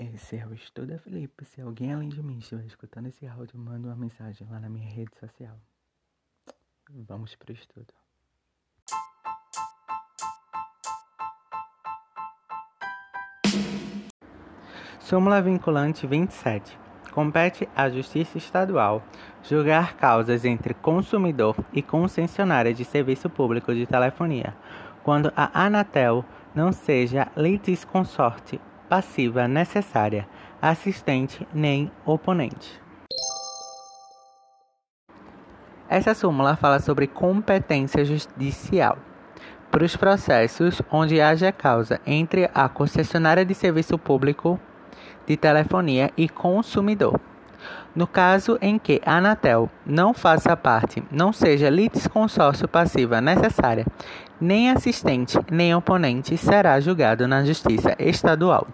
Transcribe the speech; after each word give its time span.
Esse 0.00 0.38
é 0.38 0.46
o 0.46 0.54
Estuda 0.54 0.98
Felipe. 0.98 1.44
Se 1.44 1.60
alguém 1.60 1.92
além 1.92 2.08
de 2.08 2.22
mim 2.22 2.38
estiver 2.38 2.64
escutando 2.64 3.08
esse 3.08 3.26
áudio, 3.26 3.58
manda 3.58 3.88
uma 3.88 3.96
mensagem 3.96 4.48
lá 4.50 4.58
na 4.58 4.70
minha 4.70 4.88
rede 4.88 5.14
social. 5.20 5.54
Vamos 6.88 7.34
pro 7.34 7.52
estudo. 7.52 7.92
Súmula 15.00 15.42
vinculante 15.42 16.06
27. 16.06 16.78
Compete 17.12 17.68
à 17.76 17.90
Justiça 17.90 18.38
Estadual 18.38 19.02
julgar 19.42 19.98
causas 19.98 20.46
entre 20.46 20.72
consumidor 20.72 21.54
e 21.74 21.82
concessionária 21.82 22.72
de 22.72 22.86
serviço 22.86 23.28
público 23.28 23.74
de 23.74 23.84
telefonia, 23.84 24.56
quando 25.02 25.30
a 25.36 25.66
Anatel 25.66 26.24
não 26.54 26.72
seja 26.72 27.30
litisconsorte 27.36 28.58
passiva 28.90 29.46
necessária, 29.46 30.26
assistente 30.60 31.46
nem 31.54 31.92
oponente. 32.04 32.82
Essa 35.88 36.12
súmula 36.12 36.56
fala 36.56 36.80
sobre 36.80 37.06
competência 37.06 38.04
judicial 38.04 38.98
para 39.70 39.84
os 39.84 39.94
processos 39.94 40.82
onde 40.90 41.20
haja 41.20 41.52
causa 41.52 42.00
entre 42.04 42.50
a 42.52 42.68
concessionária 42.68 43.44
de 43.44 43.54
serviço 43.54 43.96
público 43.96 44.58
de 45.24 45.36
telefonia 45.36 46.10
e 46.16 46.28
consumidor. 46.28 47.20
No 47.94 48.08
caso 48.08 48.58
em 48.60 48.76
que 48.76 49.00
a 49.06 49.18
Anatel 49.18 49.70
não 49.86 50.12
faça 50.12 50.56
parte, 50.56 51.00
não 51.12 51.32
seja 51.32 51.70
litisconsórcio 51.70 52.66
passiva 52.66 53.20
necessária, 53.20 53.86
nem 54.40 54.70
assistente 54.70 55.38
nem 55.48 55.74
oponente 55.76 56.36
será 56.36 56.80
julgado 56.80 57.28
na 57.28 57.44
Justiça 57.44 57.94
Estadual. 57.98 58.66